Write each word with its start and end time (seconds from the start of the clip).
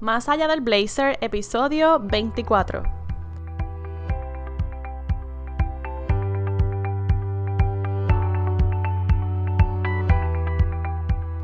Más 0.00 0.30
allá 0.30 0.48
del 0.48 0.62
blazer, 0.62 1.18
episodio 1.20 2.00
24. 2.00 2.84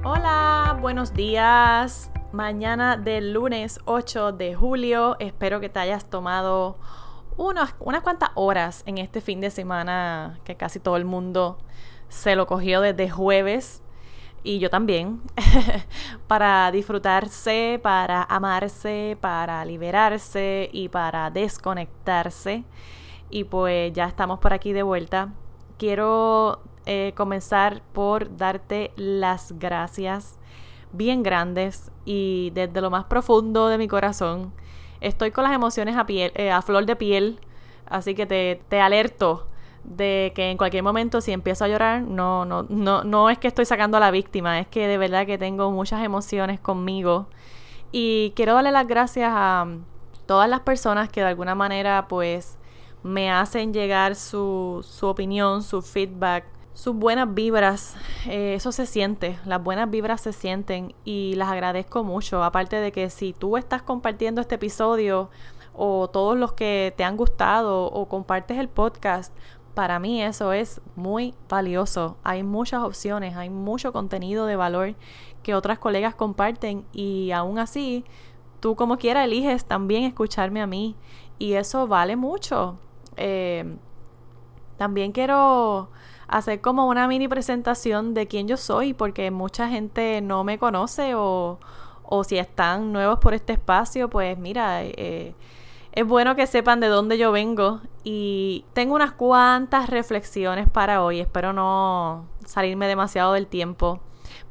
Hola, 0.03 0.79
buenos 0.81 1.13
días. 1.13 2.11
Mañana 2.33 2.97
del 2.97 3.35
lunes 3.35 3.79
8 3.85 4.33
de 4.33 4.55
julio. 4.55 5.17
Espero 5.19 5.61
que 5.61 5.69
te 5.69 5.81
hayas 5.81 6.07
tomado 6.07 6.79
unas, 7.37 7.75
unas 7.79 8.01
cuantas 8.01 8.31
horas 8.37 8.85
en 8.87 8.97
este 8.97 9.21
fin 9.21 9.43
de 9.43 9.51
semana 9.51 10.41
que 10.45 10.57
casi 10.57 10.81
todo 10.81 10.97
el 10.97 11.05
mundo 11.05 11.59
se 12.09 12.37
lo 12.37 12.47
cogió 12.47 12.81
desde 12.81 13.11
jueves 13.11 13.83
y 14.47 14.61
yo 14.61 14.71
también, 14.71 15.21
para 16.29 16.71
disfrutarse, 16.71 17.81
para 17.83 18.23
amarse, 18.23 19.19
para 19.21 19.65
liberarse 19.65 20.71
y 20.73 20.89
para 20.89 21.31
desconectarse. 21.31 22.63
Y 23.29 23.43
pues 23.43 23.93
ya 23.93 24.05
estamos 24.05 24.39
por 24.39 24.53
aquí 24.53 24.73
de 24.73 24.85
vuelta. 24.85 25.33
Quiero 25.79 26.61
eh, 26.87 27.13
comenzar 27.17 27.83
por 27.93 28.37
darte 28.37 28.93
las 28.95 29.59
gracias 29.59 30.39
bien 30.93 31.25
grandes 31.25 31.91
y 32.05 32.53
desde 32.55 32.81
lo 32.81 32.89
más 32.89 33.07
profundo 33.07 33.67
de 33.67 33.79
mi 33.79 33.89
corazón. 33.89 34.53
Estoy 35.01 35.33
con 35.33 35.43
las 35.43 35.55
emociones 35.55 35.97
a, 35.97 36.07
piel, 36.07 36.31
eh, 36.37 36.53
a 36.53 36.63
flor 36.63 36.87
de 36.87 36.95
piel, 36.95 37.41
así 37.85 38.15
que 38.15 38.27
te, 38.27 38.63
te 38.69 38.81
alerto 38.81 39.49
de 39.87 40.33
que 40.35 40.51
en 40.51 40.57
cualquier 40.57 40.83
momento 40.83 41.21
si 41.21 41.33
empiezo 41.33 41.65
a 41.65 41.69
llorar, 41.69 42.03
no, 42.03 42.45
no, 42.45 42.65
no, 42.69 43.05
no 43.05 43.31
es 43.31 43.39
que 43.39 43.49
estoy 43.49 43.65
sacando 43.65 43.97
a 43.97 44.01
la 44.01 44.11
víctima, 44.11 44.59
es 44.59 44.67
que 44.67 44.87
de 44.87 44.99
verdad 44.99 45.27
que 45.27 45.39
tengo 45.39 45.71
muchas 45.71 46.05
emociones 46.05 46.61
conmigo. 46.61 47.29
Y 47.93 48.33
quiero 48.37 48.55
darle 48.55 48.73
las 48.73 48.87
gracias 48.87 49.31
a 49.33 49.67
todas 50.27 50.49
las 50.49 50.61
personas 50.61 51.09
que 51.09 51.21
de 51.21 51.29
alguna 51.29 51.55
manera 51.55 52.09
pues 52.09 52.59
me 53.03 53.31
hacen 53.31 53.73
llegar 53.73 54.17
su, 54.17 54.85
su 54.87 55.07
opinión, 55.07 55.63
su 55.63 55.81
feedback, 55.83 56.45
sus 56.75 56.95
buenas 56.95 57.33
vibras. 57.33 57.97
Eh, 58.27 58.55
eso 58.55 58.73
se 58.73 58.87
siente, 58.87 59.39
las 59.45 59.63
buenas 59.63 59.89
vibras 59.89 60.21
se 60.21 60.33
sienten 60.33 60.95
y 61.05 61.35
las 61.37 61.49
agradezco 61.49 62.03
mucho. 62.03 62.43
Aparte 62.43 62.77
de 62.77 62.91
que 62.91 63.09
si 63.09 63.33
tú 63.33 63.57
estás 63.57 63.83
compartiendo 63.83 64.41
este 64.41 64.57
episodio 64.57 65.31
o 65.73 66.09
todos 66.09 66.37
los 66.37 66.55
que 66.55 66.93
te 66.97 67.05
han 67.05 67.17
gustado 67.17 67.85
o 67.87 68.09
compartes 68.09 68.59
el 68.59 68.69
podcast, 68.69 69.33
para 69.77 69.99
mí 69.99 70.23
eso 70.23 70.55
es 70.55 70.81
muy 70.97 71.35
valioso. 71.51 72.17
Hay 72.25 72.43
muchas 72.43 72.83
opciones, 72.83 73.37
hay 73.37 73.51
mucho 73.51 73.93
contenido 73.93 74.47
de 74.47 74.57
valor 74.57 74.95
que 75.43 75.55
otras 75.55 75.79
colegas 75.79 76.15
comparten 76.15 76.87
y 76.95 77.31
aún 77.33 77.59
así 77.59 78.03
tú 78.61 78.75
como 78.75 78.97
quiera 78.97 79.23
eliges 79.23 79.67
también 79.67 80.05
escucharme 80.05 80.63
a 80.63 80.67
mí 80.67 80.97
y 81.39 81.53
eso 81.53 81.87
vale 81.87 82.17
mucho. 82.17 82.79
Eh, 83.19 83.77
también 84.79 85.13
quiero 85.13 85.91
hacer 86.27 86.63
como 86.63 86.89
una 86.89 87.07
mini 87.07 87.29
presentación 87.29 88.15
de 88.15 88.27
quién 88.27 88.49
yo 88.49 88.57
soy 88.57 88.95
porque 88.95 89.31
mucha 89.31 89.69
gente 89.69 90.23
no 90.23 90.43
me 90.43 90.59
conoce 90.59 91.15
o, 91.15 91.59
o 92.03 92.25
si 92.25 92.39
están 92.39 92.95
nuevos 92.95 93.19
por 93.19 93.35
este 93.35 93.53
espacio, 93.53 94.09
pues 94.09 94.39
mira, 94.39 94.85
eh, 94.85 95.35
es 95.97 96.07
bueno 96.07 96.37
que 96.37 96.47
sepan 96.47 96.79
de 96.79 96.89
dónde 96.89 97.17
yo 97.17 97.33
vengo 97.33 97.81
y 98.05 98.67
tengo 98.75 98.95
unas 98.95 99.13
cuantas 99.13 99.89
reflexiones 99.89 100.69
para 100.69 101.03
hoy. 101.03 101.21
Espero 101.21 101.55
no 101.55 102.27
salirme 102.45 102.87
demasiado 102.87 103.33
del 103.33 103.47
tiempo. 103.47 104.01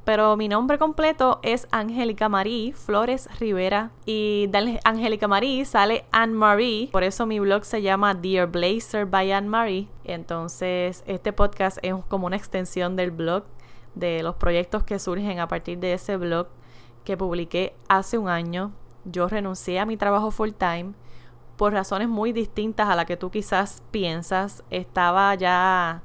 Pero 0.05 0.37
mi 0.37 0.47
nombre 0.47 0.79
completo 0.79 1.39
es 1.43 1.67
Angélica 1.69 2.29
Marie 2.29 2.73
Flores 2.73 3.29
Rivera. 3.39 3.91
Y 4.07 4.47
de 4.47 4.79
Angélica 4.85 5.27
Marie 5.27 5.65
sale 5.65 6.05
Anne 6.11 6.33
Marie. 6.33 6.89
Por 6.91 7.03
eso 7.03 7.27
mi 7.27 7.39
blog 7.39 7.63
se 7.63 7.83
llama 7.83 8.15
Dear 8.15 8.47
Blazer 8.47 9.05
by 9.05 9.31
Anne 9.31 9.47
Marie. 9.47 9.87
Entonces, 10.03 11.03
este 11.05 11.31
podcast 11.31 11.77
es 11.83 11.93
como 12.07 12.25
una 12.25 12.37
extensión 12.37 12.95
del 12.95 13.11
blog, 13.11 13.43
de 13.93 14.23
los 14.23 14.33
proyectos 14.35 14.83
que 14.83 14.97
surgen 14.97 15.39
a 15.39 15.47
partir 15.47 15.77
de 15.77 15.93
ese 15.93 16.17
blog 16.17 16.47
que 17.03 17.17
publiqué 17.17 17.75
hace 17.87 18.17
un 18.17 18.29
año. 18.29 18.71
Yo 19.03 19.27
renuncié 19.27 19.79
a 19.79 19.85
mi 19.85 19.95
trabajo 19.95 20.31
full 20.31 20.49
time 20.49 20.93
por 21.57 21.73
razones 21.73 22.07
muy 22.07 22.33
distintas 22.33 22.89
a 22.89 22.95
la 22.95 23.05
que 23.05 23.17
tú 23.17 23.31
quizás 23.31 23.83
piensas. 23.91 24.63
Estaba 24.69 25.33
ya 25.35 26.01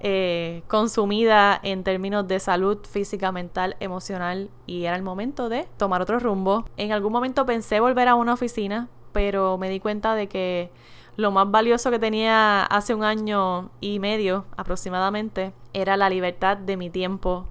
eh, 0.00 0.62
consumida 0.66 1.60
en 1.62 1.84
términos 1.84 2.26
de 2.26 2.40
salud 2.40 2.78
física, 2.86 3.32
mental, 3.32 3.76
emocional 3.80 4.48
y 4.66 4.84
era 4.84 4.96
el 4.96 5.02
momento 5.02 5.48
de 5.48 5.68
tomar 5.76 6.00
otro 6.02 6.18
rumbo. 6.18 6.64
En 6.76 6.92
algún 6.92 7.12
momento 7.12 7.44
pensé 7.46 7.80
volver 7.80 8.08
a 8.08 8.14
una 8.14 8.32
oficina, 8.32 8.88
pero 9.12 9.58
me 9.58 9.68
di 9.68 9.78
cuenta 9.78 10.14
de 10.14 10.26
que 10.26 10.70
lo 11.16 11.30
más 11.30 11.50
valioso 11.50 11.90
que 11.90 11.98
tenía 11.98 12.62
hace 12.62 12.94
un 12.94 13.04
año 13.04 13.70
y 13.80 13.98
medio 13.98 14.46
aproximadamente 14.56 15.52
era 15.74 15.98
la 15.98 16.08
libertad 16.08 16.56
de 16.56 16.78
mi 16.78 16.88
tiempo 16.88 17.46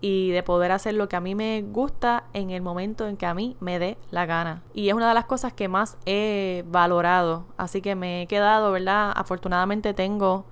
y 0.00 0.30
de 0.30 0.42
poder 0.42 0.72
hacer 0.72 0.94
lo 0.94 1.08
que 1.08 1.16
a 1.16 1.20
mí 1.20 1.34
me 1.34 1.62
gusta 1.62 2.24
en 2.32 2.50
el 2.50 2.62
momento 2.62 3.08
en 3.08 3.16
que 3.16 3.26
a 3.26 3.34
mí 3.34 3.56
me 3.60 3.78
dé 3.78 3.98
la 4.10 4.26
gana. 4.26 4.62
Y 4.74 4.88
es 4.88 4.94
una 4.94 5.08
de 5.08 5.14
las 5.14 5.24
cosas 5.24 5.52
que 5.52 5.68
más 5.68 5.96
he 6.06 6.64
valorado. 6.68 7.44
Así 7.56 7.80
que 7.80 7.94
me 7.94 8.22
he 8.22 8.26
quedado, 8.26 8.72
¿verdad? 8.72 9.12
Afortunadamente 9.14 9.94
tengo 9.94 10.44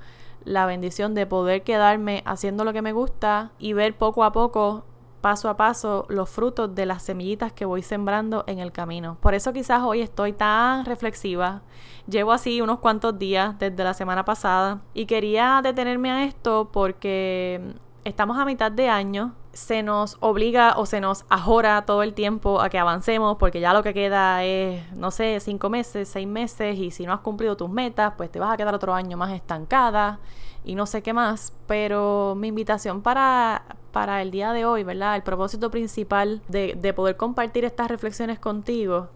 la 0.44 0.66
bendición 0.66 1.15
de 1.15 1.27
poder 1.27 1.62
quedarme 1.62 2.22
haciendo 2.27 2.65
lo 2.65 2.72
que 2.72 2.82
me 2.82 2.93
gusta 2.93 3.53
y 3.59 3.72
ver 3.72 3.97
poco 3.97 4.25
a 4.25 4.32
poco 4.32 4.84
paso 5.25 5.49
a 5.49 5.56
paso 5.56 6.05
los 6.11 6.28
frutos 6.28 6.75
de 6.75 6.84
las 6.84 7.03
semillitas 7.03 7.50
que 7.50 7.65
voy 7.65 7.81
sembrando 7.81 8.44
en 8.47 8.59
el 8.59 8.72
camino. 8.72 9.16
Por 9.22 9.32
eso 9.32 9.55
quizás 9.55 9.82
hoy 9.82 10.03
estoy 10.03 10.34
tan 10.34 10.84
reflexiva. 10.84 11.62
Llevo 12.06 12.32
así 12.32 12.61
unos 12.61 12.81
cuantos 12.81 13.19
días 13.19 13.59
desde 13.59 13.84
la 13.84 13.94
semana 13.94 14.26
pasada 14.26 14.82
y 14.93 15.06
quería 15.06 15.62
detenerme 15.65 16.11
a 16.11 16.25
esto 16.25 16.69
porque 16.71 17.75
estamos 18.04 18.38
a 18.38 18.44
mitad 18.44 18.70
de 18.70 18.88
año, 18.88 19.34
se 19.53 19.82
nos 19.82 20.16
obliga 20.20 20.75
o 20.76 20.87
se 20.87 21.00
nos 21.00 21.25
ajora 21.28 21.84
todo 21.87 22.03
el 22.03 22.12
tiempo 22.12 22.60
a 22.60 22.69
que 22.69 22.78
avancemos 22.78 23.37
porque 23.38 23.60
ya 23.60 23.72
lo 23.72 23.82
que 23.82 23.94
queda 23.94 24.44
es, 24.44 24.92
no 24.92 25.10
sé, 25.10 25.41
cinco 25.41 25.70
meses, 25.70 26.09
seis 26.09 26.26
meses 26.26 26.78
y 26.78 26.91
si 26.91 27.06
no 27.06 27.12
has 27.12 27.20
cumplido 27.20 27.56
tus 27.56 27.70
metas, 27.70 28.14
pues 28.16 28.31
te 28.31 28.38
vas 28.38 28.53
a 28.53 28.56
quedar 28.56 28.75
otro 28.75 28.94
año 28.94 29.16
más 29.16 29.32
estancada 29.32 30.19
y 30.64 30.75
no 30.75 30.87
sé 30.87 31.03
qué 31.03 31.12
más. 31.12 31.54
Pero 31.66 32.34
mi 32.37 32.48
invitación 32.48 33.03
para, 33.03 33.64
para 33.93 34.22
el 34.22 34.31
día 34.31 34.53
de 34.53 34.64
hoy, 34.64 34.84
¿verdad? 34.84 35.16
El 35.16 35.22
propósito 35.22 35.70
principal 35.70 36.43
de, 36.48 36.76
de 36.76 36.93
poder 36.93 37.16
compartir 37.16 37.64
estas 37.64 37.88
reflexiones 37.88 38.38
contigo 38.38 39.09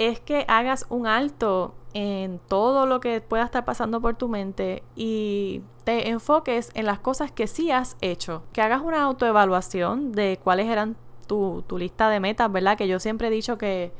es 0.00 0.18
que 0.18 0.46
hagas 0.48 0.86
un 0.88 1.06
alto 1.06 1.74
en 1.92 2.40
todo 2.48 2.86
lo 2.86 3.00
que 3.00 3.20
pueda 3.20 3.44
estar 3.44 3.66
pasando 3.66 4.00
por 4.00 4.16
tu 4.16 4.28
mente 4.28 4.82
y 4.96 5.60
te 5.84 6.08
enfoques 6.08 6.70
en 6.74 6.86
las 6.86 7.00
cosas 7.00 7.30
que 7.30 7.46
sí 7.46 7.70
has 7.70 7.98
hecho. 8.00 8.42
Que 8.54 8.62
hagas 8.62 8.80
una 8.80 9.02
autoevaluación 9.02 10.12
de 10.12 10.40
cuáles 10.42 10.68
eran 10.68 10.96
tu, 11.26 11.62
lista 11.78 12.08
de 12.08 12.18
metas, 12.18 12.50
¿verdad? 12.50 12.78
Que 12.78 12.88
yo 12.88 12.98
siempre 12.98 13.28
he 13.28 13.30
dicho 13.30 13.58
que, 13.58 13.92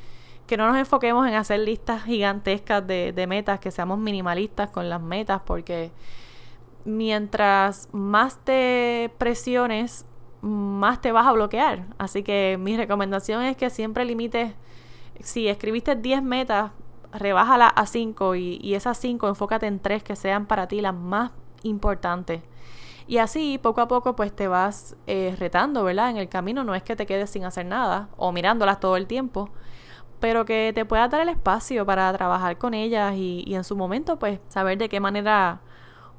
que 0.46 0.56
no 0.56 0.66
nos 0.66 0.78
enfoquemos 0.78 1.28
en 1.28 1.34
hacer 1.34 1.60
listas 1.60 2.02
gigantescas 2.04 2.86
de, 2.86 3.12
de 3.12 3.26
metas, 3.26 3.60
que 3.60 3.70
seamos 3.70 3.98
minimalistas 3.98 4.70
con 4.70 4.88
las 4.88 5.02
metas, 5.02 5.42
porque 5.44 5.92
mientras 6.86 7.90
más 7.92 8.38
te 8.42 9.12
presiones, 9.18 10.06
más 10.40 11.02
te 11.02 11.12
vas 11.12 11.26
a 11.26 11.32
bloquear. 11.32 11.84
Así 11.98 12.22
que 12.22 12.56
mi 12.58 12.74
recomendación 12.78 13.42
es 13.42 13.58
que 13.58 13.68
siempre 13.68 14.06
limites, 14.06 14.54
si 15.22 15.48
escribiste 15.48 15.96
10 15.96 16.22
metas, 16.22 16.72
rebájala 17.12 17.68
a 17.68 17.86
5 17.86 18.34
y, 18.36 18.74
esas 18.74 18.98
5 18.98 19.28
enfócate 19.28 19.66
en 19.66 19.80
3 19.80 20.02
que 20.02 20.16
sean 20.16 20.46
para 20.46 20.68
ti 20.68 20.80
las 20.80 20.94
más 20.94 21.32
importantes. 21.62 22.42
Y 23.06 23.18
así 23.18 23.58
poco 23.58 23.80
a 23.80 23.88
poco 23.88 24.14
pues 24.14 24.34
te 24.34 24.46
vas 24.46 24.96
eh, 25.06 25.34
retando, 25.38 25.82
¿verdad? 25.82 26.10
En 26.10 26.16
el 26.16 26.28
camino 26.28 26.62
no 26.62 26.74
es 26.74 26.82
que 26.82 26.94
te 26.94 27.06
quedes 27.06 27.30
sin 27.30 27.44
hacer 27.44 27.66
nada 27.66 28.08
o 28.16 28.30
mirándolas 28.30 28.78
todo 28.78 28.96
el 28.96 29.06
tiempo, 29.06 29.50
pero 30.20 30.44
que 30.44 30.72
te 30.74 30.84
puedas 30.84 31.10
dar 31.10 31.22
el 31.22 31.28
espacio 31.28 31.84
para 31.84 32.12
trabajar 32.12 32.56
con 32.58 32.74
ellas 32.74 33.14
y, 33.16 33.44
en 33.54 33.64
su 33.64 33.74
momento 33.76 34.18
pues 34.18 34.38
saber 34.48 34.78
de 34.78 34.88
qué 34.88 35.00
manera 35.00 35.60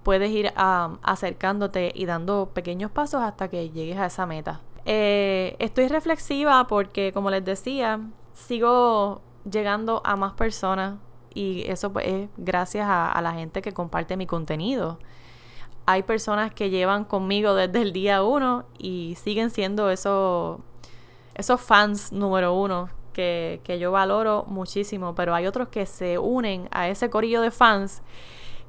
puedes 0.03 0.31
ir 0.31 0.51
acercándote 0.55 1.91
y 1.95 2.05
dando 2.05 2.49
pequeños 2.53 2.91
pasos 2.91 3.21
hasta 3.21 3.49
que 3.49 3.69
llegues 3.69 3.97
a 3.97 4.07
esa 4.07 4.25
meta. 4.25 4.59
Eh, 4.85 5.55
estoy 5.59 5.87
reflexiva 5.87 6.65
porque 6.67 7.11
como 7.13 7.29
les 7.29 7.45
decía, 7.45 7.99
sigo 8.33 9.21
llegando 9.49 10.01
a 10.05 10.15
más 10.15 10.33
personas 10.33 10.95
y 11.33 11.63
eso 11.67 11.91
pues, 11.91 12.07
es 12.07 12.29
gracias 12.37 12.87
a, 12.89 13.19
la 13.21 13.33
gente 13.33 13.61
que 13.61 13.73
comparte 13.73 14.17
mi 14.17 14.27
contenido. 14.27 14.99
Hay 15.85 16.03
personas 16.03 16.53
que 16.53 16.69
llevan 16.69 17.05
conmigo 17.05 17.55
desde 17.55 17.81
el 17.81 17.93
día 17.93 18.23
uno 18.23 18.65
y 18.77 19.15
siguen 19.21 19.49
siendo 19.49 19.89
esos, 19.89 20.59
esos 21.33 21.59
fans 21.59 22.11
número 22.11 22.53
uno 22.53 22.89
que, 23.13 23.61
que 23.63 23.79
yo 23.79 23.91
valoro 23.91 24.45
muchísimo, 24.47 25.15
pero 25.15 25.33
hay 25.33 25.47
otros 25.47 25.69
que 25.69 25.85
se 25.85 26.17
unen 26.17 26.69
a 26.71 26.87
ese 26.87 27.09
corillo 27.09 27.41
de 27.41 27.51
fans 27.51 28.03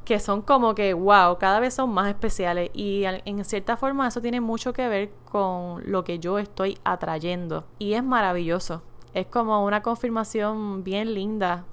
que 0.05 0.19
son 0.19 0.43
como 0.43 0.75
que, 0.75 0.95
wow, 0.95 1.39
cada 1.39 1.61
vez 1.61 1.75
son 1.75 1.91
más 1.91 2.09
especiales. 2.09 2.71
Y 2.75 3.05
en 3.05 3.45
cierta 3.45 3.77
forma 3.77 4.09
eso 4.09 4.21
tiene 4.21 4.41
mucho 4.41 4.73
que 4.73 4.89
ver 4.89 5.11
con 5.31 5.83
lo 5.91 6.03
que 6.03 6.19
yo 6.19 6.39
estoy 6.39 6.79
atrayendo. 6.83 7.65
Y 7.79 7.93
es 7.93 8.03
maravilloso 8.03 8.83
Es 9.15 9.27
como 9.27 9.65
una 9.65 9.83
confirmación 9.83 10.85
bien 10.85 11.15
linda 11.15 11.65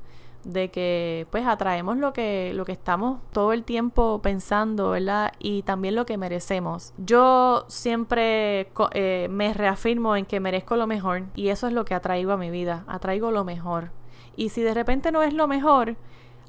de 0.43 0.71
que 0.71 1.27
pues 1.31 1.45
atraemos 1.45 1.97
lo 1.97 2.13
que, 2.13 2.51
lo 2.53 2.65
que 2.65 2.71
estamos 2.71 3.19
todo 3.31 3.53
el 3.53 3.63
tiempo 3.63 4.21
pensando, 4.21 4.91
¿verdad? 4.91 5.33
Y 5.39 5.63
también 5.63 5.95
lo 5.95 6.05
que 6.05 6.17
merecemos. 6.17 6.93
Yo 6.97 7.65
siempre 7.67 8.71
eh, 8.93 9.27
me 9.29 9.53
reafirmo 9.53 10.15
en 10.15 10.25
que 10.25 10.39
merezco 10.39 10.75
lo 10.75 10.87
mejor 10.87 11.23
y 11.35 11.49
eso 11.49 11.67
es 11.67 11.73
lo 11.73 11.85
que 11.85 11.93
atraigo 11.93 12.31
a 12.31 12.37
mi 12.37 12.49
vida, 12.49 12.83
atraigo 12.87 13.31
lo 13.31 13.43
mejor. 13.43 13.91
Y 14.35 14.49
si 14.49 14.61
de 14.61 14.73
repente 14.73 15.11
no 15.11 15.23
es 15.23 15.33
lo 15.33 15.47
mejor, 15.47 15.97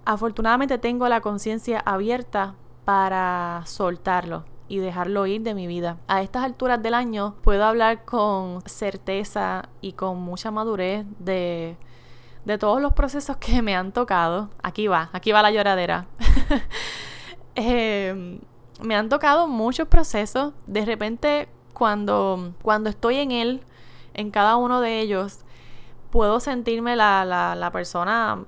afortunadamente 0.05 0.79
tengo 0.79 1.09
la 1.09 1.21
conciencia 1.21 1.81
abierta 1.81 2.55
para 2.85 3.63
soltarlo 3.67 4.45
y 4.71 4.79
dejarlo 4.79 5.27
ir 5.27 5.43
de 5.43 5.53
mi 5.53 5.67
vida. 5.67 5.99
A 6.09 6.23
estas 6.23 6.45
alturas 6.45 6.83
del 6.83 6.95
año 6.95 7.35
puedo 7.43 7.67
hablar 7.67 8.07
con 8.07 8.63
certeza 8.65 9.69
y 9.83 9.93
con 9.93 10.19
mucha 10.23 10.51
madurez 10.51 11.05
de 11.19 11.77
de 12.45 12.59
todos 12.59 12.81
los 12.81 12.93
procesos 12.93 13.37
que 13.37 13.63
me 13.63 13.77
han 13.77 13.93
tocado, 13.93 14.51
aquí 14.63 14.87
va, 14.87 15.11
aquí 15.13 15.33
va 15.33 15.43
la 15.43 15.51
lloradera. 15.51 16.07
Em, 17.57 18.39
me 18.81 18.95
han 18.95 19.09
tocado 19.09 19.49
muchos 19.49 19.89
procesos. 19.89 20.55
De 20.67 20.85
repente, 20.87 21.49
cuando, 21.75 22.55
cuando 22.63 22.89
estoy 22.89 23.17
en 23.17 23.33
él, 23.33 23.61
en 24.15 24.31
cada 24.31 24.57
uno 24.57 24.81
de 24.81 25.01
ellos, 25.01 25.41
puedo 26.11 26.41
sentirme 26.41 26.97
la, 26.97 27.25
la, 27.25 27.57
la 27.57 27.71
persona 27.73 28.45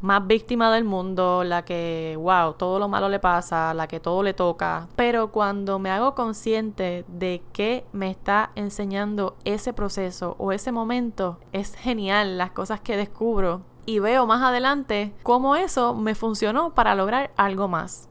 más 0.00 0.26
víctima 0.26 0.72
del 0.72 0.84
mundo, 0.84 1.42
la 1.44 1.64
que, 1.64 2.16
wow, 2.18 2.54
todo 2.54 2.78
lo 2.78 2.88
malo 2.88 3.08
le 3.08 3.18
pasa, 3.18 3.74
la 3.74 3.88
que 3.88 4.00
todo 4.00 4.22
le 4.22 4.34
toca. 4.34 4.88
Pero 4.96 5.32
cuando 5.32 5.78
me 5.78 5.90
hago 5.90 6.14
consciente 6.14 7.04
de 7.08 7.42
qué 7.52 7.84
me 7.92 8.10
está 8.10 8.50
enseñando 8.54 9.36
ese 9.44 9.72
proceso 9.72 10.36
o 10.38 10.52
ese 10.52 10.72
momento, 10.72 11.38
es 11.52 11.74
genial 11.74 12.38
las 12.38 12.52
cosas 12.52 12.80
que 12.80 12.96
descubro 12.96 13.62
y 13.86 13.98
veo 13.98 14.26
más 14.26 14.42
adelante 14.42 15.14
cómo 15.22 15.56
eso 15.56 15.94
me 15.94 16.14
funcionó 16.14 16.74
para 16.74 16.94
lograr 16.94 17.32
algo 17.36 17.68
más. 17.68 18.08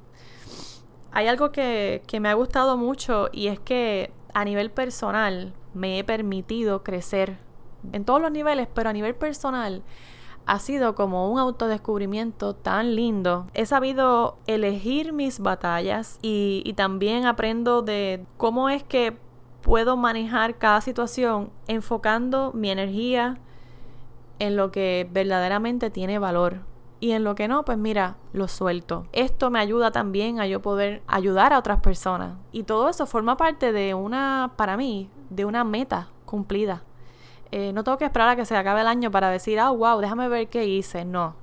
Hay 1.11 1.27
algo 1.27 1.51
que, 1.51 2.03
que 2.07 2.19
me 2.19 2.29
ha 2.29 2.33
gustado 2.33 2.77
mucho 2.77 3.29
y 3.31 3.47
es 3.47 3.59
que 3.59 4.11
a 4.33 4.43
nivel 4.43 4.71
personal 4.71 5.53
me 5.73 5.99
he 5.99 6.03
permitido 6.03 6.83
crecer 6.83 7.37
en 7.91 8.05
todos 8.05 8.21
los 8.21 8.31
niveles, 8.31 8.67
pero 8.73 8.89
a 8.89 8.93
nivel 8.93 9.15
personal 9.15 9.83
ha 10.47 10.59
sido 10.59 10.95
como 10.95 11.29
un 11.29 11.39
autodescubrimiento 11.39 12.55
tan 12.55 12.95
lindo. 12.95 13.47
He 13.53 13.65
sabido 13.65 14.37
elegir 14.47 15.11
mis 15.11 15.39
batallas 15.39 16.17
y, 16.21 16.73
también 16.77 17.25
aprendo 17.25 17.81
de 17.81 18.25
cómo 18.37 18.69
es 18.69 18.83
que 18.83 19.17
puedo 19.61 19.97
manejar 19.97 20.57
cada 20.57 20.79
situación 20.79 21.49
enfocando 21.67 22.51
mi 22.53 22.69
energía 22.69 23.39
en 24.39 24.55
lo 24.55 24.71
que 24.71 25.07
verdaderamente 25.11 25.89
tiene 25.89 26.17
valor. 26.17 26.61
Y 26.99 27.11
en 27.11 27.23
lo 27.23 27.35
que 27.35 27.47
no, 27.47 27.65
pues 27.65 27.77
mira, 27.77 28.15
lo 28.31 28.47
suelto. 28.47 29.05
Esto 29.11 29.51
me 29.51 29.59
ayuda 29.59 29.91
también 29.91 30.39
a 30.39 30.47
yo 30.47 30.61
poder 30.61 31.03
ayudar 31.07 31.51
a 31.51 31.59
otras 31.59 31.81
personas. 31.81 32.37
Y 32.51 32.63
todo 32.63 32.89
eso 32.89 33.05
forma 33.05 33.35
parte 33.37 33.71
de 33.71 33.93
una, 33.93 34.53
para 34.55 34.77
mí, 34.77 35.09
de 35.29 35.45
una 35.45 35.63
meta 35.63 36.07
cumplida. 36.25 36.83
Eh, 37.51 37.71
no 37.73 37.83
tengo 37.83 37.97
que 37.97 38.05
esperar 38.05 38.29
a 38.29 38.35
que 38.35 38.45
se 38.45 38.55
acabe 38.55 38.81
el 38.81 38.87
año 38.87 39.11
para 39.11 39.29
decir, 39.29 39.59
ah, 39.59 39.69
wow, 39.69 39.99
déjame 39.99 40.27
ver 40.27 40.47
qué 40.47 40.65
hice. 40.65 41.05
No. 41.05 41.35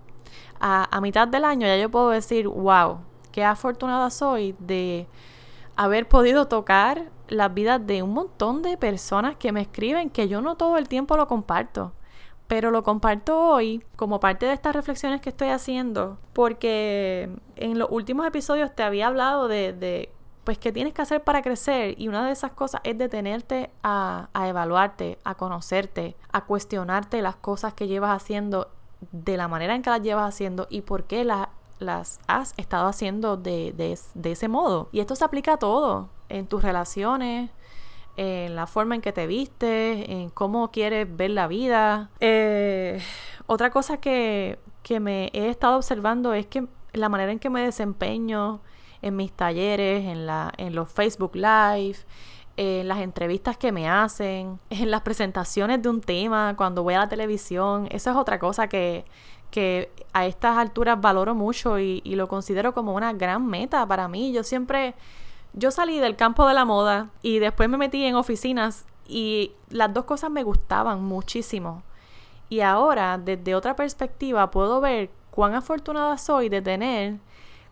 A, 0.60 1.00
mitad 1.00 1.28
del 1.28 1.44
año 1.44 1.66
ya 1.66 1.76
yo 1.76 1.90
puedo 1.90 2.10
decir, 2.10 2.48
wow, 2.48 3.00
qué 3.32 3.44
afortunada 3.44 4.10
soy 4.10 4.54
de 4.58 5.06
haber 5.76 6.08
podido 6.08 6.46
tocar 6.48 7.10
las 7.28 7.52
vidas 7.52 7.86
de 7.86 8.02
un 8.02 8.14
montón 8.14 8.62
de 8.62 8.76
personas 8.76 9.36
que 9.36 9.52
me 9.52 9.62
escriben 9.62 10.10
que 10.10 10.28
yo 10.28 10.40
no 10.40 10.56
todo 10.56 10.78
el 10.78 10.88
tiempo 10.88 11.16
lo 11.16 11.26
comparto. 11.26 11.92
Pero 12.46 12.70
lo 12.70 12.82
comparto 12.82 13.38
hoy 13.38 13.82
como 13.96 14.20
parte 14.20 14.46
de 14.46 14.52
estas 14.52 14.74
reflexiones 14.74 15.20
que 15.20 15.30
estoy 15.30 15.48
haciendo, 15.48 16.18
porque 16.34 17.30
en 17.56 17.78
los 17.78 17.88
últimos 17.90 18.26
episodios 18.26 18.74
te 18.74 18.82
había 18.82 19.06
hablado 19.06 19.48
de 19.48 20.13
pues 20.44 20.58
qué 20.58 20.72
tienes 20.72 20.92
que 20.92 21.02
hacer 21.02 21.24
para 21.24 21.42
crecer 21.42 21.94
y 21.98 22.08
una 22.08 22.24
de 22.26 22.32
esas 22.32 22.52
cosas 22.52 22.80
es 22.84 22.96
detenerte 22.96 23.70
a, 23.82 24.28
a 24.32 24.48
evaluarte, 24.48 25.18
a 25.24 25.34
conocerte, 25.34 26.16
a 26.32 26.44
cuestionarte 26.44 27.22
las 27.22 27.36
cosas 27.36 27.74
que 27.74 27.88
llevas 27.88 28.14
haciendo 28.14 28.68
de 29.12 29.36
la 29.36 29.48
manera 29.48 29.74
en 29.74 29.82
que 29.82 29.90
las 29.90 30.02
llevas 30.02 30.28
haciendo 30.28 30.66
y 30.70 30.82
por 30.82 31.04
qué 31.04 31.24
las 31.24 31.48
las 31.78 32.20
has 32.26 32.54
estado 32.56 32.86
haciendo 32.88 33.36
de, 33.36 33.72
de, 33.72 34.30
ese 34.30 34.48
modo. 34.48 34.88
Y 34.92 35.00
esto 35.00 35.16
se 35.16 35.24
aplica 35.24 35.54
a 35.54 35.56
todo, 35.56 36.08
en 36.28 36.46
tus 36.46 36.62
relaciones, 36.62 37.50
en 38.16 38.56
la 38.56 38.66
forma 38.66 38.94
en 38.94 39.00
que 39.00 39.12
te 39.12 39.26
vistes, 39.26 40.08
en 40.08 40.30
cómo 40.30 40.70
quieres 40.70 41.14
ver 41.16 41.30
la 41.30 41.46
vida. 41.46 42.10
Eh, 42.20 43.00
otra 43.46 43.70
cosa 43.70 43.98
que, 43.98 44.58
que 44.82 45.00
me 45.00 45.30
he 45.32 45.48
estado 45.48 45.76
observando 45.76 46.32
es 46.32 46.46
que 46.46 46.66
la 46.92 47.08
manera 47.08 47.32
en 47.32 47.38
que 47.38 47.50
me 47.50 47.62
desempeño 47.62 48.60
en 49.04 49.16
mis 49.16 49.32
talleres, 49.32 50.06
en, 50.06 50.26
la, 50.26 50.50
en 50.56 50.74
los 50.74 50.90
Facebook 50.90 51.32
Live, 51.34 51.96
en 52.56 52.88
las 52.88 53.00
entrevistas 53.00 53.58
que 53.58 53.70
me 53.70 53.88
hacen, 53.88 54.58
en 54.70 54.90
las 54.90 55.02
presentaciones 55.02 55.82
de 55.82 55.90
un 55.90 56.00
tema, 56.00 56.54
cuando 56.56 56.82
voy 56.82 56.94
a 56.94 57.00
la 57.00 57.08
televisión. 57.08 57.86
Eso 57.90 58.10
es 58.10 58.16
otra 58.16 58.38
cosa 58.38 58.66
que, 58.66 59.04
que 59.50 59.92
a 60.14 60.24
estas 60.24 60.56
alturas 60.56 60.98
valoro 60.98 61.34
mucho 61.34 61.78
y, 61.78 62.00
y, 62.02 62.14
lo 62.16 62.28
considero 62.28 62.72
como 62.72 62.94
una 62.94 63.12
gran 63.12 63.46
meta 63.46 63.86
para 63.86 64.08
mí. 64.08 64.32
Yo 64.32 64.42
siempre, 64.42 64.94
yo 65.52 65.70
salí 65.70 65.98
del 65.98 66.16
campo 66.16 66.48
de 66.48 66.54
la 66.54 66.64
moda 66.64 67.10
y 67.20 67.40
después 67.40 67.68
me 67.68 67.76
metí 67.76 68.04
en 68.06 68.14
oficinas 68.14 68.86
y 69.06 69.52
las 69.68 69.92
dos 69.92 70.06
cosas 70.06 70.30
me 70.30 70.44
gustaban 70.44 71.04
muchísimo. 71.04 71.82
Y 72.48 72.60
ahora, 72.60 73.18
desde 73.18 73.54
otra 73.54 73.76
perspectiva, 73.76 74.50
puedo 74.50 74.80
ver 74.80 75.10
cuán 75.30 75.54
afortunada 75.54 76.16
soy 76.16 76.48
de 76.48 76.62
tener 76.62 77.18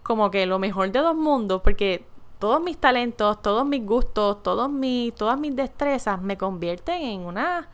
como 0.03 0.31
que 0.31 0.47
lo 0.47 0.59
mejor 0.59 0.91
de 0.91 1.01
dos 1.01 1.17
mundos, 1.17 1.61
porque 1.63 2.05
todos 2.39 2.61
mis 2.61 2.77
talentos, 2.77 3.41
todos 3.41 3.65
mis 3.65 3.85
gustos, 3.87 4.43
todos 4.43 4.71
mis, 4.71 5.15
todas 5.15 5.39
mis 5.39 5.55
destrezas 5.55 6.21
me 6.21 6.37
convierten 6.37 7.03
en 7.03 7.21
una, 7.21 7.69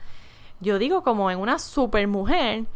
yo 0.61 0.79
digo 0.79 1.03
como 1.03 1.31
en 1.31 1.39
una 1.39 1.59
super 1.59 2.07
mujer 2.07 2.67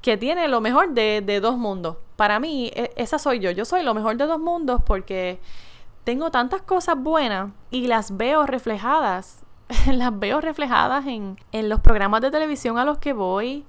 que 0.00 0.16
tiene 0.16 0.46
lo 0.48 0.60
mejor 0.60 0.90
de, 0.90 1.22
de 1.22 1.40
dos 1.40 1.56
mundos. 1.56 1.96
Para 2.16 2.38
mí, 2.38 2.70
e, 2.74 2.92
esa 2.96 3.18
soy 3.18 3.40
yo. 3.40 3.50
Yo 3.50 3.64
soy 3.64 3.82
lo 3.82 3.94
mejor 3.94 4.16
de 4.16 4.26
dos 4.26 4.38
mundos 4.38 4.82
porque 4.84 5.40
tengo 6.04 6.30
tantas 6.30 6.62
cosas 6.62 6.96
buenas 6.96 7.50
y 7.70 7.86
las 7.86 8.16
veo 8.16 8.46
reflejadas. 8.46 9.44
las 9.90 10.16
veo 10.18 10.40
reflejadas 10.40 11.06
en, 11.06 11.38
en 11.52 11.68
los 11.68 11.80
programas 11.80 12.20
de 12.20 12.30
televisión 12.30 12.78
a 12.78 12.84
los 12.84 12.98
que 12.98 13.14
voy, 13.14 13.64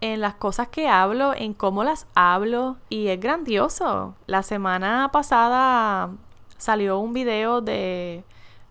en 0.00 0.20
las 0.20 0.34
cosas 0.34 0.68
que 0.68 0.88
hablo, 0.88 1.34
en 1.34 1.54
cómo 1.54 1.84
las 1.84 2.06
hablo 2.14 2.76
y 2.88 3.08
es 3.08 3.20
grandioso. 3.20 4.14
La 4.26 4.42
semana 4.42 5.10
pasada 5.12 6.10
salió 6.58 6.98
un 6.98 7.12
video 7.12 7.60
de 7.60 8.24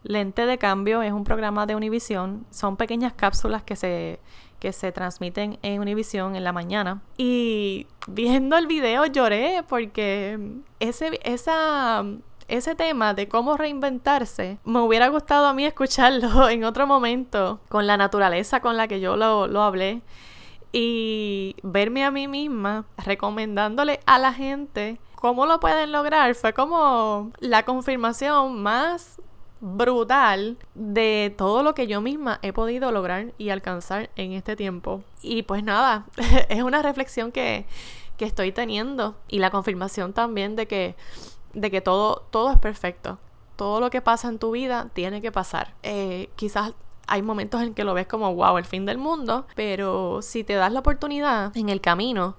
Lente 0.04 0.46
de 0.46 0.58
Cambio, 0.58 1.02
es 1.02 1.12
un 1.12 1.24
programa 1.24 1.66
de 1.66 1.76
Univision, 1.76 2.46
son 2.52 2.78
pequeñas 2.78 3.14
cápsulas 3.14 3.64
que 3.64 3.76
se 3.76 4.20
que 4.60 4.72
se 4.72 4.92
transmiten 4.92 5.60
en 5.64 5.82
Univision 5.82 6.36
en 6.36 6.44
la 6.44 6.54
mañana. 6.54 7.02
Y 7.18 7.88
viendo 8.08 8.58
el 8.58 8.68
video 8.68 9.06
lloré 9.06 9.64
porque 9.68 10.40
ese 10.80 11.20
esa 11.24 12.04
ese 12.48 12.76
tema 12.76 13.14
de 13.16 13.28
cómo 13.28 13.58
reinventarse, 13.58 14.60
me 14.64 14.80
hubiera 14.80 15.08
gustado 15.08 15.48
a 15.48 15.54
mí 15.54 15.66
escucharlo 15.66 16.48
en 16.50 16.64
otro 16.64 16.88
momento, 16.88 17.60
con 17.70 17.88
la 17.88 17.98
naturaleza 17.98 18.60
con 18.60 18.78
la 18.78 18.88
que 18.88 19.00
yo 19.00 19.16
lo, 19.16 19.48
lo 19.48 19.64
hablé 19.64 20.02
y 20.78 21.56
verme 21.64 22.04
a 22.04 22.12
mí 22.12 22.28
misma 22.28 22.84
recomendándole 22.98 24.02
a 24.06 24.20
la 24.20 24.34
gente 24.34 25.00
cómo 25.16 25.46
lo 25.46 25.62
pueden 25.62 25.94
lograr 25.94 26.36
fue 26.36 26.52
como 26.52 27.32
la 27.40 27.64
confirmación 27.64 28.62
más 28.62 29.22
brutal 29.62 30.58
de 30.74 31.34
todo 31.38 31.64
lo 31.64 31.76
que 31.76 31.88
yo 31.88 32.02
misma 32.02 32.40
he 32.42 32.52
podido 32.52 32.92
lograr 32.92 33.32
y 33.38 33.52
alcanzar 33.52 34.10
en 34.18 34.34
este 34.34 34.58
tiempo. 34.58 35.02
Y 35.22 35.44
pues 35.44 35.64
nada, 35.64 36.08
es 36.50 36.62
una 36.62 36.82
reflexión 36.82 37.32
que, 37.32 37.66
que 38.18 38.26
estoy 38.26 38.52
teniendo 38.52 39.16
y 39.30 39.40
la 39.40 39.52
confirmación 39.52 40.12
también 40.12 40.58
de 40.58 40.68
que, 40.68 40.98
de 41.54 41.72
que 41.72 41.80
todo, 41.80 42.28
todo 42.32 42.52
es 42.52 42.58
perfecto. 42.58 43.18
Todo 43.56 43.80
lo 43.80 43.90
que 43.90 44.02
pasa 44.02 44.28
en 44.28 44.40
tu 44.40 44.52
vida 44.52 44.90
tiene 44.94 45.22
que 45.22 45.32
pasar. 45.32 45.74
Eh, 45.84 46.30
quizás 46.36 46.74
hay 47.08 47.22
momentos 47.22 47.62
en 47.62 47.74
que 47.74 47.84
lo 47.84 47.94
ves 47.94 48.08
como, 48.08 48.34
wow, 48.34 48.58
el 48.58 48.66
fin 48.66 48.86
del 48.86 48.98
mundo, 48.98 49.48
pero 49.56 50.22
si 50.22 50.44
te 50.44 50.54
das 50.54 50.72
la 50.72 50.80
oportunidad 50.80 51.56
en 51.56 51.70
el 51.70 51.82
camino, 51.82 52.36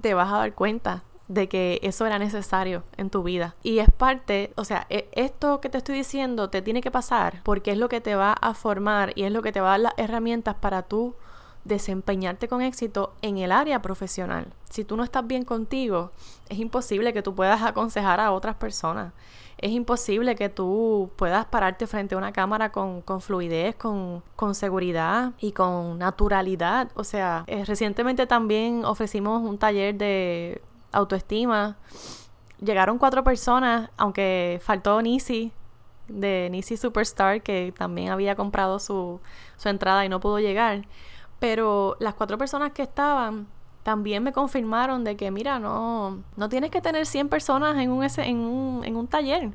te 0.00 0.14
vas 0.14 0.32
a 0.32 0.38
dar 0.38 0.54
cuenta 0.54 1.04
de 1.28 1.48
que 1.48 1.80
eso 1.82 2.06
era 2.06 2.18
necesario 2.18 2.84
en 2.96 3.10
tu 3.10 3.22
vida. 3.22 3.56
Y 3.62 3.78
es 3.78 3.90
parte, 3.90 4.52
o 4.56 4.64
sea, 4.64 4.86
e, 4.90 5.08
esto 5.12 5.60
que 5.60 5.68
te 5.68 5.78
estoy 5.78 5.96
diciendo 5.96 6.50
te 6.50 6.62
tiene 6.62 6.80
que 6.80 6.90
pasar 6.90 7.40
porque 7.42 7.72
es 7.72 7.78
lo 7.78 7.88
que 7.88 8.00
te 8.00 8.14
va 8.14 8.32
a 8.32 8.54
formar 8.54 9.12
y 9.16 9.24
es 9.24 9.32
lo 9.32 9.42
que 9.42 9.52
te 9.52 9.60
va 9.60 9.68
a 9.68 9.70
dar 9.72 9.80
las 9.80 9.94
herramientas 9.96 10.54
para 10.54 10.82
tú 10.82 11.14
desempeñarte 11.64 12.46
con 12.46 12.62
éxito 12.62 13.14
en 13.22 13.38
el 13.38 13.50
área 13.50 13.82
profesional. 13.82 14.52
Si 14.70 14.84
tú 14.84 14.96
no 14.96 15.02
estás 15.02 15.26
bien 15.26 15.44
contigo, 15.44 16.12
es 16.48 16.58
imposible 16.58 17.12
que 17.12 17.22
tú 17.22 17.34
puedas 17.34 17.62
aconsejar 17.62 18.20
a 18.20 18.32
otras 18.32 18.56
personas. 18.56 19.12
Es 19.58 19.70
imposible 19.70 20.36
que 20.36 20.50
tú 20.50 21.10
puedas 21.16 21.46
pararte 21.46 21.86
frente 21.86 22.14
a 22.14 22.18
una 22.18 22.32
cámara 22.32 22.72
con, 22.72 23.02
fluidez, 23.20 23.74
con, 23.74 24.22
seguridad 24.54 25.32
y 25.40 25.52
con 25.52 25.98
naturalidad. 25.98 26.90
O 26.94 27.04
sea, 27.04 27.44
eh, 27.46 27.64
recientemente 27.64 28.26
también 28.26 28.84
ofrecimos 28.84 29.42
un 29.42 29.56
taller 29.56 29.94
de 29.94 30.60
autoestima. 30.92 31.76
Llegaron 32.60 32.98
cuatro 32.98 33.24
personas, 33.24 33.90
aunque 33.96 34.60
faltó 34.62 35.00
Nisi, 35.00 35.52
de 36.08 36.48
Nisi 36.50 36.76
Superstar, 36.76 37.42
que 37.42 37.72
también 37.76 38.10
había 38.10 38.36
comprado 38.36 38.78
su, 38.78 39.20
su 39.56 39.68
entrada 39.70 40.04
y 40.04 40.10
no 40.10 40.20
pudo 40.20 40.38
llegar. 40.38 40.86
Pero 41.38 41.96
las 41.98 42.14
cuatro 42.14 42.36
personas 42.36 42.72
que 42.72 42.82
estaban 42.82 43.46
también 43.86 44.24
me 44.24 44.32
confirmaron 44.32 45.04
de 45.04 45.16
que, 45.16 45.30
mira, 45.30 45.60
no, 45.60 46.18
no 46.36 46.48
tienes 46.48 46.72
que 46.72 46.80
tener 46.80 47.06
100 47.06 47.28
personas 47.28 47.76
en 47.78 47.92
un, 47.92 48.02
en 48.02 48.36
un, 48.38 48.84
en 48.84 48.96
un 48.96 49.06
taller. 49.06 49.52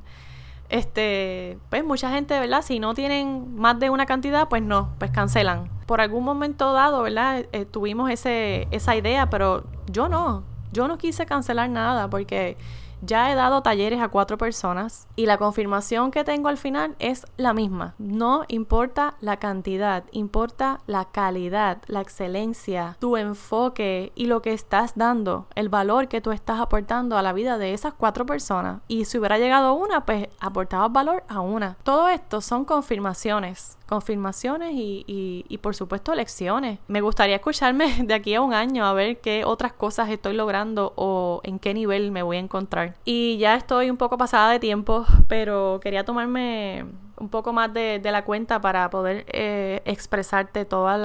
Este, 0.69 1.59
pues 1.69 1.83
mucha 1.83 2.09
gente, 2.11 2.39
¿verdad? 2.39 2.61
Si 2.61 2.79
no 2.79 2.93
tienen 2.93 3.53
más 3.57 3.77
de 3.77 3.89
una 3.89 4.05
cantidad, 4.05 4.47
pues 4.47 4.61
no, 4.61 4.91
pues 4.99 5.11
cancelan. 5.11 5.69
Por 5.85 5.99
algún 5.99 6.23
momento 6.23 6.71
dado, 6.71 7.01
¿verdad? 7.01 7.45
Eh, 7.51 7.65
tuvimos 7.65 8.09
ese, 8.09 8.69
esa 8.71 8.95
idea, 8.95 9.29
pero 9.29 9.65
yo 9.91 10.07
no. 10.07 10.43
Yo 10.71 10.87
no 10.87 10.97
quise 10.97 11.25
cancelar 11.25 11.69
nada 11.69 12.09
porque 12.09 12.55
ya 13.01 13.31
he 13.31 13.35
dado 13.35 13.61
talleres 13.61 14.01
a 14.01 14.09
cuatro 14.09 14.37
personas 14.37 15.07
y 15.15 15.25
la 15.25 15.37
confirmación 15.37 16.11
que 16.11 16.23
tengo 16.23 16.49
al 16.49 16.57
final 16.57 16.95
es 16.99 17.25
la 17.37 17.53
misma. 17.53 17.95
No 17.97 18.45
importa 18.47 19.15
la 19.21 19.37
cantidad, 19.37 20.03
importa 20.11 20.81
la 20.87 21.05
calidad, 21.05 21.81
la 21.87 22.01
excelencia, 22.01 22.97
tu 22.99 23.17
enfoque 23.17 24.11
y 24.15 24.25
lo 24.25 24.41
que 24.41 24.53
estás 24.53 24.93
dando, 24.95 25.47
el 25.55 25.69
valor 25.69 26.07
que 26.07 26.21
tú 26.21 26.31
estás 26.31 26.59
aportando 26.59 27.17
a 27.17 27.21
la 27.21 27.33
vida 27.33 27.57
de 27.57 27.73
esas 27.73 27.93
cuatro 27.93 28.25
personas. 28.25 28.81
Y 28.87 29.05
si 29.05 29.17
hubiera 29.17 29.37
llegado 29.37 29.73
una, 29.73 30.05
pues 30.05 30.27
aportabas 30.39 30.91
valor 30.91 31.23
a 31.27 31.41
una. 31.41 31.77
Todo 31.83 32.09
esto 32.09 32.41
son 32.41 32.65
confirmaciones 32.65 33.77
confirmaciones 33.91 34.71
y, 34.73 35.03
y, 35.05 35.57
por 35.57 35.75
supuesto 35.75 36.15
lecciones. 36.15 36.79
Me 36.87 37.01
gustaría 37.01 37.35
escucharme 37.35 37.93
de 38.05 38.13
aquí 38.13 38.33
a 38.33 38.39
un 38.39 38.53
año 38.53 38.85
a 38.85 38.93
ver 38.93 39.19
qué 39.19 39.43
otras 39.43 39.73
cosas 39.73 40.09
estoy 40.09 40.33
logrando 40.33 40.93
o 40.95 41.41
en 41.43 41.59
qué 41.59 41.73
nivel 41.73 42.09
me 42.09 42.23
voy 42.23 42.37
a 42.37 42.39
encontrar. 42.39 42.95
Y 43.03 43.37
ya 43.37 43.55
estoy 43.55 43.89
un 43.89 43.97
poco 43.97 44.17
pasada 44.17 44.49
de 44.49 44.59
tiempo, 44.59 45.05
pero 45.27 45.81
quería 45.83 46.05
tomarme 46.05 46.85
un 47.17 47.27
poco 47.27 47.51
más 47.51 47.73
de, 47.73 47.99
la 48.01 48.23
cuenta 48.23 48.61
para 48.61 48.89
poder 48.89 49.25
eh, 49.27 49.81
expresarte 49.83 50.63
todas 50.63 50.97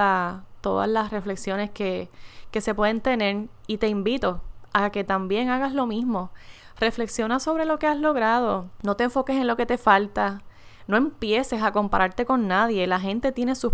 las 0.88 1.10
reflexiones 1.10 1.72
que, 1.72 2.08
que 2.52 2.60
se 2.60 2.72
pueden 2.72 3.00
tener 3.00 3.48
y 3.66 3.78
te 3.78 3.88
invito 3.88 4.42
a 4.72 4.90
que 4.90 5.02
también 5.02 5.48
hagas 5.48 5.72
lo 5.72 5.88
mismo. 5.88 6.30
Reflexiona 6.78 7.40
sobre 7.40 7.64
lo 7.64 7.80
que 7.80 7.88
has 7.88 7.98
logrado. 7.98 8.66
No 8.84 8.94
te 8.94 9.02
enfoques 9.02 9.34
en 9.34 9.48
lo 9.48 9.56
que 9.56 9.66
te 9.66 9.76
falta. 9.76 10.42
No 10.86 10.96
empieces 10.96 11.62
a 11.62 11.72
compararte 11.72 12.24
con 12.24 12.48
nadie. 12.48 12.86
La 12.86 13.00
gente 13.00 13.32
tiene 13.32 13.54
sus, 13.54 13.72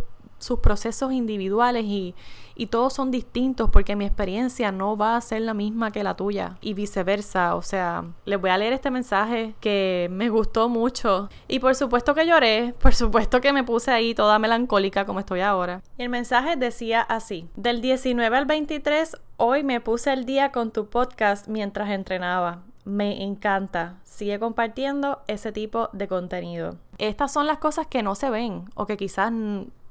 procesos 0.60 1.12
individuales 1.12 1.84
y, 1.84 2.16
y, 2.56 2.66
todos 2.66 2.94
son 2.94 3.12
distintos 3.12 3.70
porque 3.70 3.94
mi 3.94 4.04
experiencia 4.04 4.72
no 4.72 4.96
va 4.96 5.16
a 5.16 5.20
ser 5.20 5.42
la 5.42 5.54
misma 5.54 5.92
que 5.92 6.02
la 6.02 6.16
tuya 6.16 6.56
y 6.60 6.74
viceversa. 6.74 7.54
O 7.54 7.62
sea, 7.62 8.04
les 8.24 8.40
voy 8.40 8.50
a 8.50 8.58
leer 8.58 8.72
este 8.72 8.90
mensaje 8.90 9.54
que 9.60 10.08
me 10.10 10.30
gustó 10.30 10.68
mucho 10.68 11.28
y 11.46 11.60
por 11.60 11.76
supuesto 11.76 12.14
que 12.14 12.26
lloré, 12.26 12.74
por 12.80 12.92
supuesto 12.92 13.40
que 13.40 13.52
me 13.52 13.62
puse 13.62 13.92
ahí 13.92 14.14
toda 14.14 14.40
melancólica 14.40 15.06
como 15.06 15.20
estoy 15.20 15.42
ahora. 15.42 15.80
Y 15.96 16.02
el 16.02 16.08
mensaje 16.08 16.56
decía 16.56 17.02
así, 17.02 17.48
del 17.54 17.80
19 17.80 18.36
al 18.36 18.46
23, 18.46 19.16
hoy 19.36 19.62
me 19.62 19.80
puse 19.80 20.12
el 20.12 20.24
día 20.24 20.50
con 20.50 20.72
tu 20.72 20.88
podcast 20.88 21.46
mientras 21.46 21.90
entrenaba. 21.90 22.62
Me 22.84 23.22
encanta. 23.22 24.00
Sigue 24.04 24.38
compartiendo 24.38 25.20
ese 25.28 25.52
tipo 25.52 25.88
de 25.92 26.08
contenido. 26.08 26.76
Estas 26.98 27.32
son 27.32 27.46
las 27.46 27.58
cosas 27.58 27.86
que 27.86 28.02
no 28.02 28.14
se 28.14 28.30
ven 28.30 28.64
o 28.74 28.86
que 28.86 28.96
quizás 28.96 29.32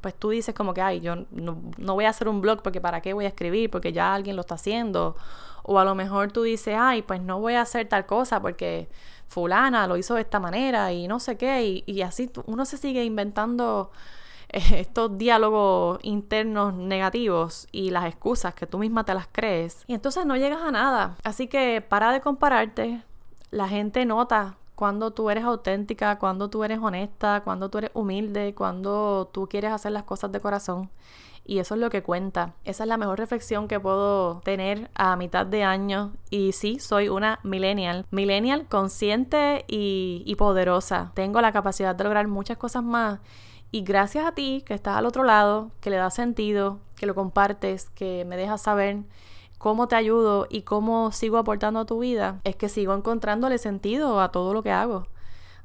pues 0.02 0.16
tú 0.16 0.30
dices 0.30 0.56
como 0.56 0.74
que, 0.74 0.82
ay, 0.82 1.00
yo 1.00 1.16
no, 1.32 1.56
voy 1.78 2.06
a 2.06 2.10
hacer 2.10 2.28
un 2.28 2.42
blog 2.42 2.64
porque 2.64 2.82
para 2.82 3.02
qué 3.02 3.14
voy 3.14 3.26
a 3.26 3.28
escribir, 3.28 3.70
porque 3.70 3.94
ya 3.94 4.14
alguien 4.14 4.36
lo 4.36 4.42
está 4.42 4.56
haciendo. 4.56 5.16
O 5.64 5.78
a 5.80 5.86
lo 5.86 5.94
mejor 5.94 6.32
tú 6.32 6.42
dices, 6.42 6.76
ay, 6.78 7.04
pues 7.04 7.22
no 7.22 7.40
voy 7.40 7.54
a 7.54 7.62
hacer 7.62 7.88
tal 7.88 8.08
cosa 8.08 8.42
porque 8.42 8.90
fulana 9.28 9.88
lo 9.88 9.96
hizo 9.98 10.16
de 10.16 10.22
esta 10.22 10.40
manera 10.40 10.92
y 10.92 11.08
no 11.08 11.20
sé 11.20 11.38
qué. 11.38 11.64
Y, 11.64 11.84
y 11.86 12.02
así 12.02 12.32
uno 12.48 12.66
se 12.66 12.78
sigue 12.78 13.04
inventando 13.06 13.92
estos 14.74 15.18
diálogos 15.18 16.00
internos 16.04 16.74
negativos 16.74 17.68
y 17.72 17.90
las 17.92 18.06
excusas 18.06 18.54
que 18.54 18.68
tú 18.68 18.78
misma 18.78 19.06
te 19.06 19.14
las 19.14 19.28
crees. 19.32 19.84
Y 19.88 19.94
entonces 19.94 20.26
no 20.26 20.36
llegas 20.36 20.62
a 20.62 20.72
nada. 20.72 21.16
Así 21.24 21.48
que 21.48 21.82
para 21.82 22.12
de 22.12 22.22
compararte. 22.22 23.04
La 23.50 23.68
gente 23.68 24.06
nota 24.06 24.56
cuando 24.76 25.12
tú 25.12 25.30
eres 25.30 25.44
auténtica, 25.44 26.18
cuando 26.20 26.50
tú 26.50 26.64
eres 26.64 26.80
honesta, 26.80 27.42
cuando 27.44 27.70
tú 27.70 27.80
eres 27.80 27.92
humilde, 27.94 28.56
cuando 28.56 29.30
tú 29.32 29.48
quieres 29.48 29.72
hacer 29.72 29.92
las 29.92 30.04
cosas 30.04 30.32
de 30.32 30.40
corazón. 30.40 30.90
Y 31.44 31.60
eso 31.60 31.74
es 31.76 31.82
lo 31.82 31.90
que 31.90 32.04
cuenta. 32.04 32.54
Esa 32.64 32.84
es 32.84 32.88
la 32.88 32.98
mejor 32.98 33.20
reflexión 33.20 33.68
que 33.68 33.80
puedo 33.80 34.40
tener 34.42 34.90
a 34.96 35.16
mitad 35.18 35.46
de 35.46 35.64
año. 35.64 36.14
Y 36.30 36.52
sí, 36.54 36.80
soy 36.80 37.10
una 37.10 37.40
millennial. 37.44 38.06
Millennial 38.12 38.68
consciente 38.68 39.66
y, 39.68 40.24
y 40.26 40.36
poderosa. 40.36 41.12
Tengo 41.14 41.42
la 41.42 41.52
capacidad 41.52 41.96
de 41.96 42.04
lograr 42.04 42.28
muchas 42.28 42.58
cosas 42.58 42.84
más 42.84 43.20
y 43.72 43.84
gracias 43.84 44.26
a 44.26 44.34
ti 44.34 44.64
que 44.66 44.74
estás 44.74 44.98
al 44.98 45.06
otro 45.06 45.24
lado, 45.24 45.72
que 45.80 45.90
le 45.90 45.96
das 45.96 46.14
sentido, 46.14 46.80
que 46.96 47.06
lo 47.06 47.16
compartes, 47.16 47.90
que 47.90 48.26
me 48.26 48.38
dejas 48.38 48.62
saber 48.62 49.00
cómo 49.58 49.88
te 49.88 49.96
ayudo 49.96 50.48
y 50.50 50.64
cómo 50.64 51.12
sigo 51.12 51.38
aportando 51.38 51.80
a 51.80 51.86
tu 51.86 52.00
vida, 52.00 52.42
es 52.44 52.56
que 52.56 52.68
sigo 52.68 52.94
encontrándole 52.94 53.58
sentido 53.58 54.20
a 54.20 54.32
todo 54.32 54.54
lo 54.54 54.64
que 54.64 54.72
hago. 54.72 55.08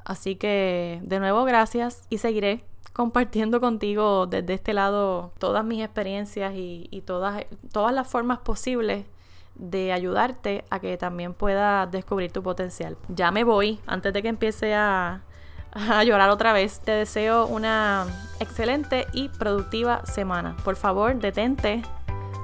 Así 0.05 0.37
que 0.37 1.01
de 1.03 1.19
nuevo 1.19 1.45
gracias 1.45 2.07
y 2.09 2.19
seguiré 2.19 2.65
compartiendo 2.93 3.61
contigo 3.61 4.27
desde 4.27 4.55
este 4.55 4.73
lado 4.73 5.33
todas 5.39 5.65
mis 5.65 5.83
experiencias 5.83 6.55
y, 6.55 6.87
y 6.91 7.01
todas, 7.01 7.45
todas 7.73 7.93
las 7.93 8.07
formas 8.07 8.39
posibles 8.39 9.05
de 9.57 9.93
ayudarte 9.93 10.65
a 10.71 10.79
que 10.79 10.97
también 10.97 11.35
puedas 11.35 11.91
descubrir 11.91 12.31
tu 12.31 12.43
potencial. 12.43 12.97
Ya 13.09 13.31
me 13.31 13.43
voy 13.43 13.81
antes 13.87 14.13
de 14.13 14.23
que 14.23 14.29
empiece 14.29 14.75
a 14.75 15.23
a 15.91 16.03
llorar 16.05 16.31
otra 16.31 16.53
vez. 16.53 16.81
Te 16.81 16.93
deseo 16.93 17.47
una 17.47 18.07
excelente 18.41 19.07
y 19.13 19.29
productiva 19.29 20.05
semana. 20.07 20.57
Por 20.65 20.77
favor, 20.77 21.17
detente 21.17 21.83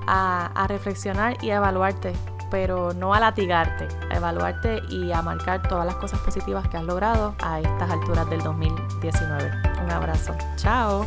a, 0.07 0.67
reflexionar 0.69 1.43
y 1.43 1.51
a 1.51 1.57
evaluarte, 1.57 2.12
pero 2.51 2.93
no 2.93 3.15
a 3.15 3.21
latigarte, 3.21 3.89
a 4.11 4.17
evaluarte 4.17 4.81
y 4.89 5.12
a 5.12 5.23
marcar 5.23 5.67
todas 5.69 5.87
las 5.87 5.97
cosas 5.97 6.21
positivas 6.21 6.69
que 6.69 6.77
has 6.77 6.85
logrado 6.85 7.35
a 7.43 7.61
estas 7.61 7.91
alturas 7.91 8.29
del 8.29 8.41
2019. 8.41 9.51
Un 9.85 9.91
abrazo. 9.91 10.35
Chao. 10.57 11.07